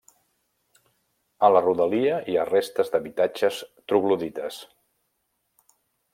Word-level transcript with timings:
A 1.47 1.49
la 1.55 1.61
rodalia 1.65 2.17
hi 2.31 2.39
ha 2.39 2.47
restes 2.49 2.91
d'habitatges 2.95 3.61
troglodites. 3.93 4.59